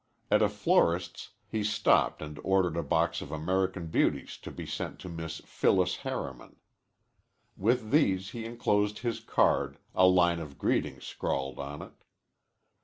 At 0.31 0.41
a 0.41 0.49
florist's 0.49 1.29
he 1.47 1.63
stopped 1.63 2.23
and 2.23 2.39
ordered 2.43 2.75
a 2.75 2.81
box 2.81 3.21
of 3.21 3.31
American 3.31 3.85
Beauties 3.85 4.37
to 4.39 4.49
be 4.49 4.65
sent 4.65 4.97
to 5.01 5.09
Miss 5.09 5.41
Phyllis 5.41 5.97
Harriman. 5.97 6.55
With 7.55 7.91
these 7.91 8.31
he 8.31 8.43
enclosed 8.43 8.97
his 9.05 9.19
card, 9.19 9.77
a 9.93 10.07
line 10.07 10.39
of 10.39 10.57
greeting 10.57 11.01
scrawled 11.01 11.59
on 11.59 11.83
it. 11.83 11.91